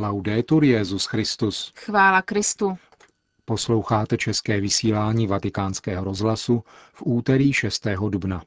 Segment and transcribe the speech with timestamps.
[0.00, 1.72] Laudetur Jezus Christus.
[1.76, 2.78] Chvála Kristu.
[3.44, 7.86] Posloucháte české vysílání Vatikánského rozhlasu v úterý 6.
[8.08, 8.42] dubna.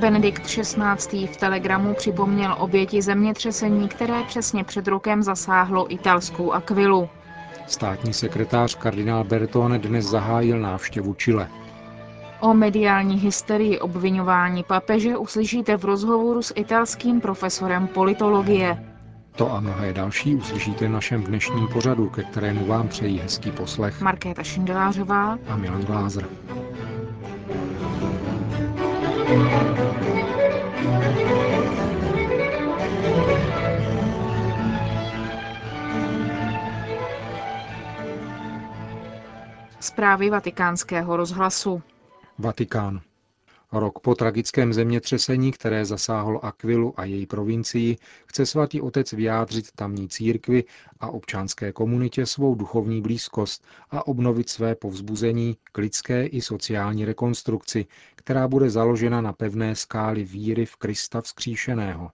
[0.00, 1.26] Benedikt XVI.
[1.26, 7.08] v telegramu připomněl oběti zemětřesení, které přesně před rokem zasáhlo italskou Akvilu.
[7.66, 11.48] Státní sekretář kardinál Bertone dnes zahájil návštěvu Chile.
[12.40, 18.84] O mediální hysterii obvinování papeže uslyšíte v rozhovoru s italským profesorem politologie.
[19.36, 24.00] To a mnohé další uslyšíte v našem dnešním pořadu, ke kterému vám přejí hezký poslech
[24.00, 26.28] Markéta Šindelářová a Milan Glázer.
[39.92, 41.82] Zprávy vatikánského rozhlasu.
[42.38, 43.00] Vatikán.
[43.72, 50.08] Rok po tragickém zemětřesení, které zasáhlo Akvilu a její provincii, chce svatý otec vyjádřit tamní
[50.08, 50.64] církvi
[51.00, 57.86] a občanské komunitě svou duchovní blízkost a obnovit své povzbuzení k lidské i sociální rekonstrukci,
[58.16, 62.10] která bude založena na pevné skály víry v Krista vzkříšeného.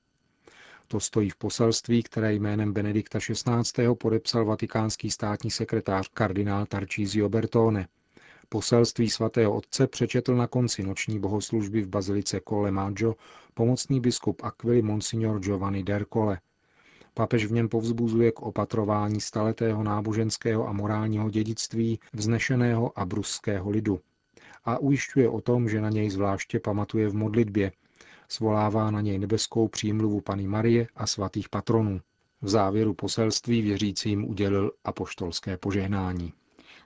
[0.90, 3.88] To stojí v poselství, které jménem Benedikta XVI.
[3.94, 7.88] podepsal vatikánský státní sekretář kardinál Tarcísio Bertone.
[8.48, 13.14] Poselství svatého otce přečetl na konci noční bohoslužby v bazilice Colle Maggio
[13.54, 16.40] pomocný biskup Aquili Monsignor Giovanni Dercole.
[17.14, 24.00] Papež v něm povzbuzuje k opatrování staletého náboženského a morálního dědictví vznešeného a bruského lidu.
[24.64, 27.72] A ujišťuje o tom, že na něj zvláště pamatuje v modlitbě.
[28.28, 32.00] Svolává na něj nebeskou přímluvu Pany Marie a svatých patronů.
[32.42, 36.32] V závěru poselství věřícím udělil apoštolské požehnání.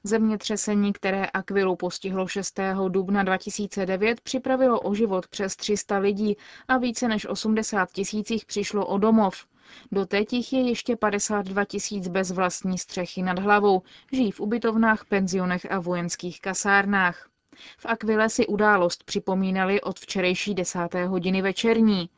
[0.04, 2.60] Zemětřesení, které Akvilu postihlo 6.
[2.88, 6.36] dubna 2009, připravilo o život přes 300 lidí
[6.69, 9.47] a více než 80 tisících přišlo o domov.
[9.92, 13.82] Doteď jich je ještě 52 tisíc bez vlastní střechy nad hlavou,
[14.12, 17.31] žijí v ubytovnách, penzionech a vojenských kasárnách.
[17.78, 22.10] V Akvile si událost připomínali od včerejší desáté hodiny večerní.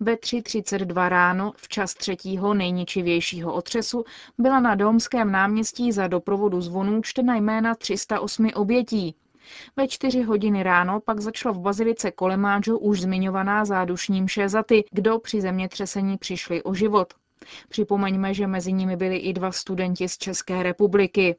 [0.00, 4.04] Ve 3.32 ráno, v čas třetího nejničivějšího otřesu,
[4.38, 9.14] byla na Domském náměstí za doprovodu zvonů čtena jména 308 obětí.
[9.76, 14.84] Ve čtyři hodiny ráno pak začala v bazilice Kolemáčo už zmiňovaná zádušní mše za ty,
[14.90, 17.14] kdo při zemětřesení přišli o život.
[17.68, 21.36] Připomeňme, že mezi nimi byli i dva studenti z České republiky.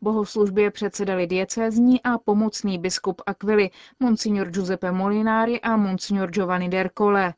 [0.00, 3.70] Bohoslužbě předsedali diecézní a pomocný biskup Aquili,
[4.00, 7.34] monsignor Giuseppe Molinari a monsignor Giovanni Dercole.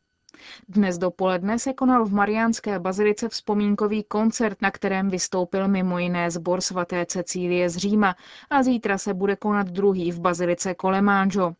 [0.68, 6.60] Dnes dopoledne se konal v Mariánské bazilice vzpomínkový koncert, na kterém vystoupil mimo jiné zbor
[6.60, 8.16] svaté Cecílie z Říma
[8.50, 11.54] a zítra se bude konat druhý v bazilice Kolemánžo.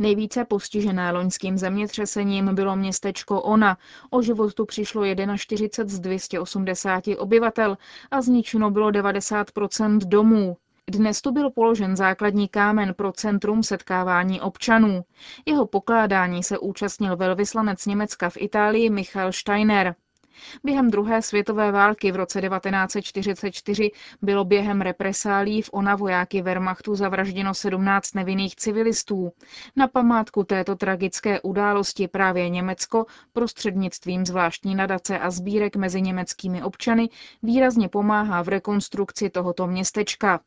[0.00, 3.78] Nejvíce postižené loňským zemětřesením bylo městečko Ona.
[4.10, 5.02] O život tu přišlo
[5.36, 7.78] 41 z 280 obyvatel
[8.10, 10.56] a zničeno bylo 90% domů.
[10.90, 15.02] Dnes tu byl položen základní kámen pro centrum setkávání občanů.
[15.46, 19.94] Jeho pokládání se účastnil velvyslanec Německa v Itálii Michal Steiner.
[20.64, 23.90] Během druhé světové války v roce 1944
[24.22, 29.32] bylo během represálí v Ona vojáky Wehrmachtu zavražděno 17 nevinných civilistů.
[29.76, 37.08] Na památku této tragické události právě Německo prostřednictvím zvláštní nadace a sbírek mezi německými občany
[37.42, 40.40] výrazně pomáhá v rekonstrukci tohoto městečka.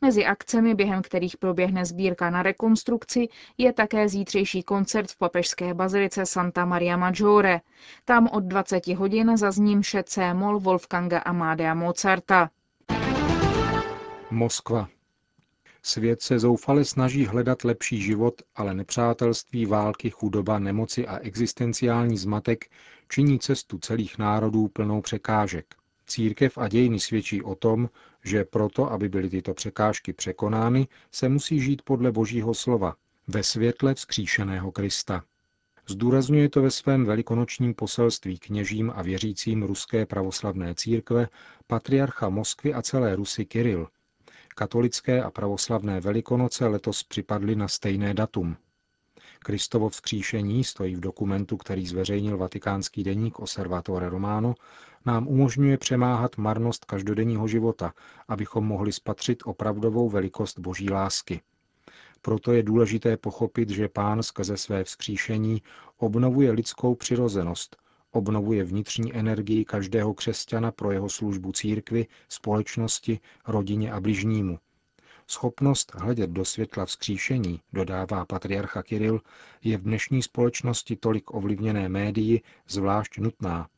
[0.00, 6.26] Mezi akcemi, během kterých proběhne sbírka na rekonstrukci, je také zítřejší koncert v papežské bazilice
[6.26, 7.60] Santa Maria Maggiore.
[8.04, 12.50] Tam od 20 hodin zazní mše C-mol Wolfganga Amadea Mozarta.
[14.30, 14.88] Moskva.
[15.82, 22.64] Svět se zoufale snaží hledat lepší život, ale nepřátelství, války, chudoba, nemoci a existenciální zmatek
[23.08, 25.79] činí cestu celých národů plnou překážek.
[26.10, 27.88] Církev a dějiny svědčí o tom,
[28.24, 32.96] že proto, aby byly tyto překážky překonány, se musí žít podle Božího slova,
[33.28, 35.24] ve světle vzkříšeného Krista.
[35.88, 41.28] Zdůrazňuje to ve svém velikonočním poselství kněžím a věřícím ruské pravoslavné církve
[41.66, 43.88] patriarcha Moskvy a celé Rusy Kiril.
[44.54, 48.56] Katolické a pravoslavné velikonoce letos připadly na stejné datum.
[49.44, 54.54] Kristovo vzkříšení stojí v dokumentu, který zveřejnil vatikánský deník Osservatore Romano,
[55.06, 57.92] nám umožňuje přemáhat marnost každodenního života,
[58.28, 61.40] abychom mohli spatřit opravdovou velikost boží lásky.
[62.22, 65.62] Proto je důležité pochopit, že pán skrze své vzkříšení
[65.96, 67.76] obnovuje lidskou přirozenost,
[68.10, 74.58] obnovuje vnitřní energii každého křesťana pro jeho službu církvi, společnosti, rodině a bližnímu.
[75.30, 79.20] Schopnost hledět do světla vzkříšení, dodává patriarcha Kiril,
[79.64, 83.68] je v dnešní společnosti tolik ovlivněné médii zvlášť nutná.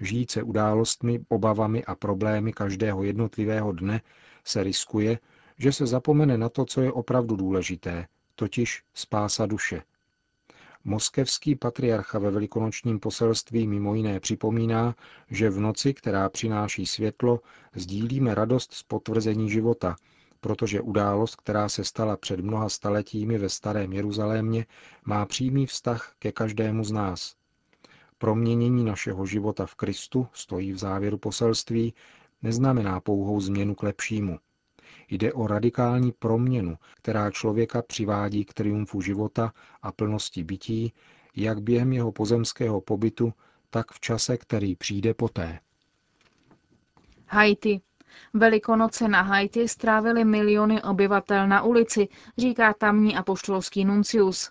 [0.00, 4.00] Žít událostmi, obavami a problémy každého jednotlivého dne
[4.44, 5.18] se riskuje,
[5.58, 9.82] že se zapomene na to, co je opravdu důležité, totiž spása duše.
[10.84, 14.94] Moskevský patriarcha ve velikonočním poselství mimo jiné připomíná,
[15.30, 17.40] že v noci, která přináší světlo,
[17.74, 19.96] sdílíme radost z potvrzení života,
[20.40, 24.66] protože událost, která se stala před mnoha staletími ve starém Jeruzalémě,
[25.04, 27.34] má přímý vztah ke každému z nás.
[28.18, 31.94] Proměnění našeho života v Kristu, stojí v závěru poselství,
[32.42, 34.38] neznamená pouhou změnu k lepšímu.
[35.08, 40.92] Jde o radikální proměnu, která člověka přivádí k triumfu života a plnosti bytí,
[41.36, 43.32] jak během jeho pozemského pobytu,
[43.70, 45.60] tak v čase, který přijde poté.
[47.26, 47.80] Haiti.
[48.34, 52.08] Velikonoce na Haiti strávili miliony obyvatel na ulici,
[52.38, 54.50] říká tamní apoštolský nuncius.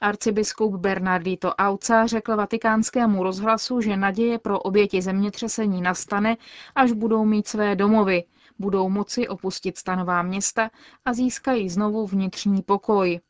[0.00, 6.36] Arcibiskup Bernardito Auca řekl vatikánskému rozhlasu, že naděje pro oběti zemětřesení nastane,
[6.74, 8.24] až budou mít své domovy,
[8.58, 10.70] budou moci opustit stanová města
[11.04, 13.20] a získají znovu vnitřní pokoj.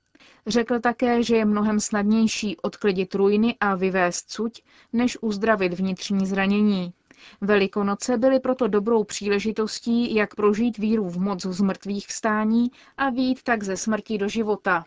[0.47, 4.63] Řekl také, že je mnohem snadnější odklidit ruiny a vyvést cuť,
[4.93, 6.93] než uzdravit vnitřní zranění.
[7.41, 13.43] Velikonoce byly proto dobrou příležitostí, jak prožít víru v moc z mrtvých vstání a výjít
[13.43, 14.85] tak ze smrti do života.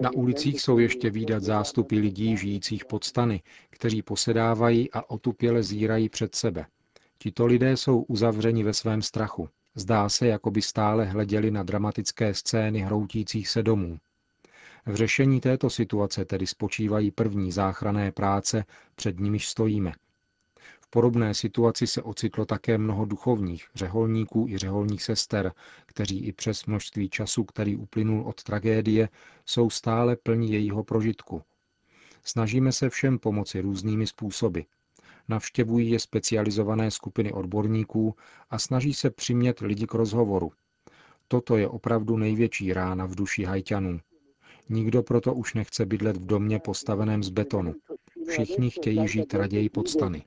[0.00, 6.08] Na ulicích jsou ještě výdat zástupy lidí žijících pod stany, kteří posedávají a otupěle zírají
[6.08, 6.66] před sebe.
[7.18, 9.48] Tito lidé jsou uzavřeni ve svém strachu.
[9.74, 13.98] Zdá se, jako by stále hleděli na dramatické scény hroutících se domů.
[14.88, 18.64] V řešení této situace tedy spočívají první záchrané práce,
[18.94, 19.92] před nimiž stojíme.
[20.80, 25.52] V podobné situaci se ocitlo také mnoho duchovních, řeholníků i řeholních sester,
[25.86, 29.08] kteří i přes množství času, který uplynul od tragédie,
[29.46, 31.42] jsou stále plní jejího prožitku.
[32.24, 34.60] Snažíme se všem pomoci různými způsoby.
[35.28, 38.14] Navštěvují je specializované skupiny odborníků
[38.50, 40.52] a snaží se přimět lidi k rozhovoru.
[41.28, 44.00] Toto je opravdu největší rána v duši hajťanů.
[44.68, 47.74] Nikdo proto už nechce bydlet v domě postaveném z betonu.
[48.28, 50.22] Všichni chtějí žít raději pod stany.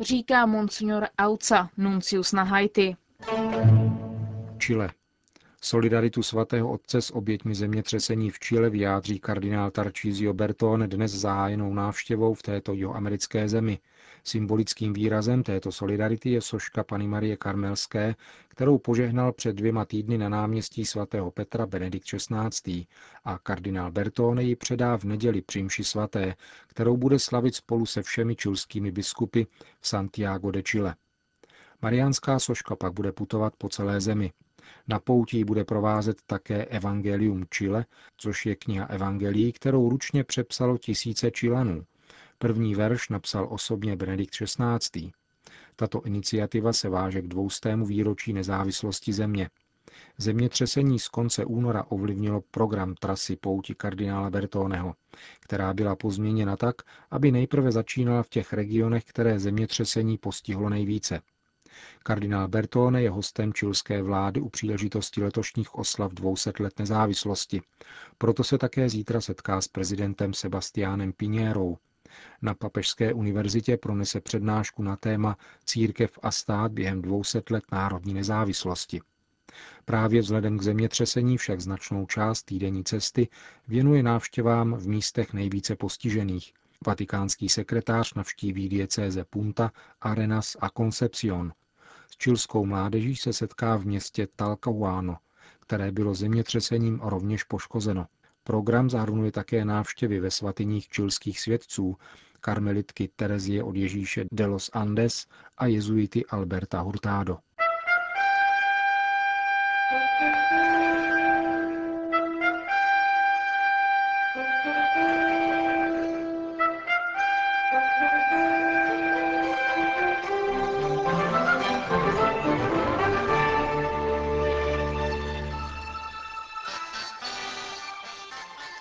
[0.00, 2.96] Říká monsignor Auca, nuncius na Haiti.
[4.58, 4.90] Chile.
[5.62, 12.34] Solidaritu svatého otce s oběťmi zemětřesení v Chile vyjádří kardinál Tarcísio Bertone dnes zahájenou návštěvou
[12.34, 13.78] v této jihoamerické zemi.
[14.28, 18.14] Symbolickým výrazem této solidarity je soška Pany Marie Karmelské,
[18.48, 22.86] kterou požehnal před dvěma týdny na náměstí svatého Petra Benedikt XVI.
[23.24, 26.34] a kardinál Bertone ji předá v neděli přímši svaté,
[26.66, 29.42] kterou bude slavit spolu se všemi čilskými biskupy
[29.80, 30.94] v Santiago de Chile.
[31.82, 34.32] Mariánská soška pak bude putovat po celé zemi.
[34.88, 37.84] Na poutí bude provázet také Evangelium Chile,
[38.16, 41.84] což je kniha evangelií, kterou ručně přepsalo tisíce Čilanů.
[42.38, 45.10] První verš napsal osobně Benedikt XVI.
[45.76, 49.50] Tato iniciativa se váže k dvoustému výročí nezávislosti země.
[50.18, 54.94] Zemětřesení z konce února ovlivnilo program trasy pouti kardinála Bertoneho,
[55.40, 56.76] která byla pozměněna tak,
[57.10, 61.20] aby nejprve začínala v těch regionech, které zemětřesení postihlo nejvíce–
[62.02, 67.62] Kardinál Bertone je hostem čilské vlády u příležitosti letošních oslav 200 let nezávislosti.
[68.18, 71.76] Proto se také zítra setká s prezidentem Sebastiánem Pinierou.
[72.42, 79.00] Na Papežské univerzitě pronese přednášku na téma Církev a stát během 200 let národní nezávislosti.
[79.84, 83.28] Právě vzhledem k zemětřesení však značnou část týdenní cesty
[83.68, 86.52] věnuje návštěvám v místech nejvíce postižených.
[86.86, 91.52] Vatikánský sekretář navštíví diecéze Punta, Arenas a Concepción,
[92.10, 95.16] s čilskou mládeží se setká v městě Talcahuano,
[95.60, 98.06] které bylo zemětřesením rovněž poškozeno.
[98.48, 101.96] Program zahrnuje také návštěvy ve svatyních čilských svědců,
[102.40, 105.26] karmelitky Terezie od Ježíše de los Andes
[105.58, 107.38] a jezuity Alberta Hurtado.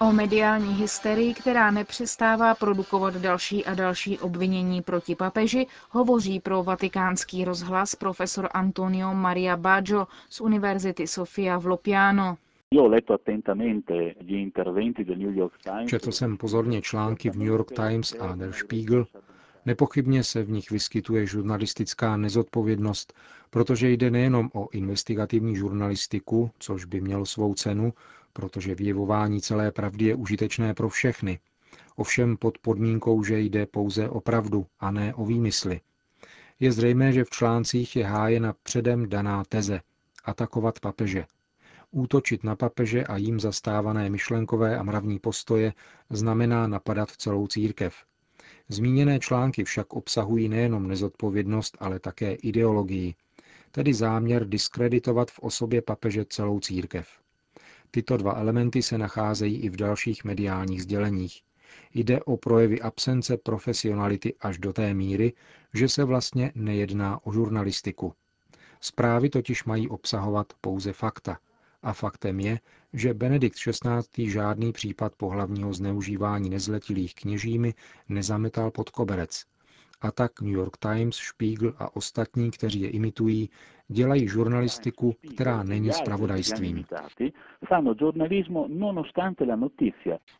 [0.01, 7.45] O mediální hysterii, která nepřestává produkovat další a další obvinění proti papeži, hovoří pro vatikánský
[7.45, 12.37] rozhlas profesor Antonio Maria Baggio z Univerzity Sofia v Lopiano.
[15.87, 19.05] Četl jsem pozorně články v New York Times a Der Spiegel.
[19.67, 23.13] Nepochybně se v nich vyskytuje žurnalistická nezodpovědnost,
[23.49, 27.93] protože jde nejenom o investigativní žurnalistiku, což by mělo svou cenu,
[28.33, 31.39] protože vyjevování celé pravdy je užitečné pro všechny,
[31.95, 35.81] ovšem pod podmínkou, že jde pouze o pravdu a ne o výmysly.
[36.59, 39.81] Je zřejmé, že v článcích je hájena předem daná teze
[40.23, 41.25] atakovat papeže.
[41.91, 45.73] Útočit na papeže a jím zastávané myšlenkové a mravní postoje
[46.09, 47.95] znamená napadat celou církev.
[48.69, 53.15] Zmíněné články však obsahují nejenom nezodpovědnost, ale také ideologii,
[53.71, 57.07] tedy záměr diskreditovat v osobě papeže celou církev.
[57.91, 61.41] Tyto dva elementy se nacházejí i v dalších mediálních sděleních.
[61.93, 65.33] Jde o projevy absence profesionality až do té míry,
[65.73, 68.13] že se vlastně nejedná o žurnalistiku.
[68.81, 71.37] Zprávy totiž mají obsahovat pouze fakta.
[71.87, 72.59] A faktem je,
[72.93, 74.29] že Benedikt XVI.
[74.29, 77.73] žádný případ pohlavního zneužívání nezletilých kněžími
[78.09, 79.45] nezametal pod koberec.
[80.01, 83.49] A tak New York Times, Spiegel a ostatní, kteří je imitují,
[83.87, 86.85] dělají žurnalistiku, která není spravodajstvím.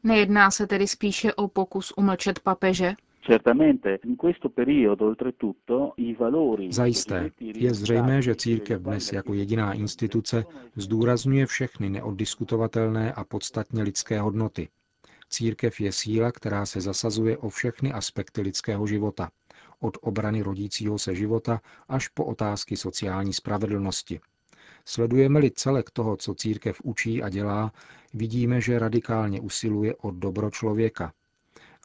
[0.03, 2.93] Nejedná se tedy spíše o pokus umlčet papeže?
[6.71, 7.31] Zajisté.
[7.39, 10.45] Je zřejmé, že církev dnes jako jediná instituce
[10.75, 14.69] zdůrazňuje všechny neoddiskutovatelné a podstatně lidské hodnoty.
[15.29, 19.29] Církev je síla, která se zasazuje o všechny aspekty lidského života,
[19.79, 24.19] od obrany rodícího se života až po otázky sociální spravedlnosti.
[24.85, 27.71] Sledujeme-li celek toho, co církev učí a dělá,
[28.13, 31.13] vidíme, že radikálně usiluje o dobro člověka,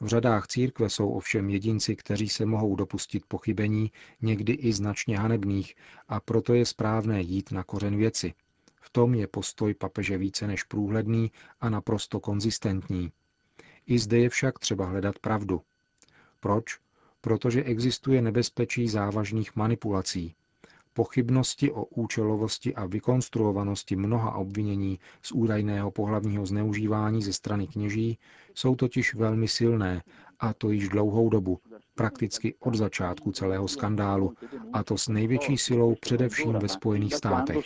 [0.03, 3.91] v řadách církve jsou ovšem jedinci, kteří se mohou dopustit pochybení,
[4.21, 5.75] někdy i značně hanebných,
[6.07, 8.33] a proto je správné jít na kořen věci.
[8.81, 11.31] V tom je postoj papeže více než průhledný
[11.61, 13.11] a naprosto konzistentní.
[13.87, 15.61] I zde je však třeba hledat pravdu.
[16.39, 16.79] Proč?
[17.21, 20.35] Protože existuje nebezpečí závažných manipulací,
[20.93, 28.17] Pochybnosti o účelovosti a vykonstruovanosti mnoha obvinění z údajného pohlavního zneužívání ze strany kněží
[28.53, 30.03] jsou totiž velmi silné,
[30.39, 31.59] a to již dlouhou dobu,
[31.95, 34.33] prakticky od začátku celého skandálu,
[34.73, 37.65] a to s největší silou především ve Spojených státech.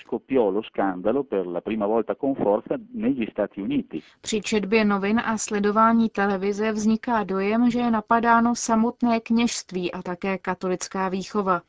[4.21, 10.37] Při četbě novin a sledování televize vzniká dojem, že je napadáno samotné kněžství a také
[10.37, 11.61] katolická výchova.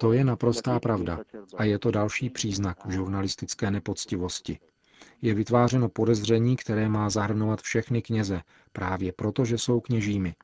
[0.00, 1.18] To je naprostá pravda
[1.56, 4.58] a je to další příznak žurnalistické nepoctivosti
[5.22, 10.34] je vytvářeno podezření, které má zahrnovat všechny kněze, právě proto, že jsou kněžími.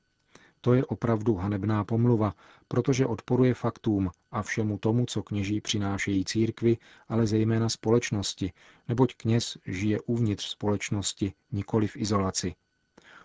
[0.60, 2.34] To je opravdu hanebná pomluva,
[2.68, 6.76] protože odporuje faktům a všemu tomu, co kněží přinášejí církvi,
[7.08, 8.52] ale zejména společnosti,
[8.88, 12.54] neboť kněz žije uvnitř společnosti, nikoli v izolaci.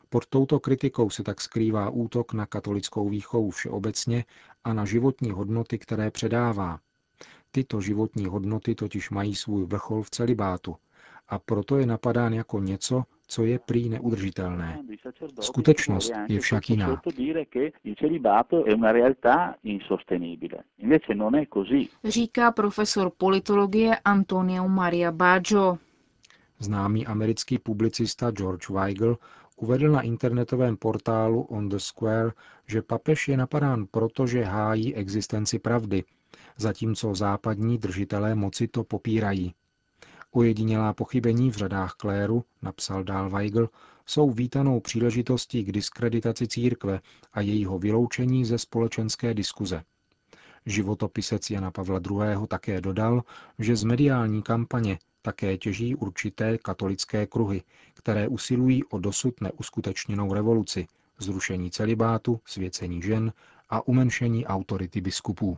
[0.09, 4.25] Pod touto kritikou se tak skrývá útok na katolickou výchovu všeobecně
[4.63, 6.79] a na životní hodnoty, které předává.
[7.51, 10.75] Tyto životní hodnoty totiž mají svůj vrchol v celibátu,
[11.33, 14.83] a proto je napadán jako něco, co je prý neudržitelné.
[15.39, 17.01] Skutečnost je však jiná.
[22.03, 25.77] Říká profesor politologie Antonio Maria Baggio.
[26.59, 29.17] Známý americký publicista George Weigel
[29.55, 32.31] uvedl na internetovém portálu On the Square,
[32.67, 36.03] že papež je napadán proto, že hájí existenci pravdy,
[36.57, 39.53] zatímco západní držitelé moci to popírají.
[40.35, 43.69] Ojedinělá pochybení v řadách kléru, napsal dál Weigl,
[44.05, 46.99] jsou vítanou příležitostí k diskreditaci církve
[47.33, 49.83] a jejího vyloučení ze společenské diskuze.
[50.65, 52.47] Životopisec Jana Pavla II.
[52.47, 53.23] také dodal,
[53.59, 57.63] že z mediální kampaně také těží určité katolické kruhy,
[57.93, 60.87] které usilují o dosud neuskutečněnou revoluci,
[61.19, 63.33] zrušení celibátu, svěcení žen
[63.69, 65.57] a umenšení autority biskupů.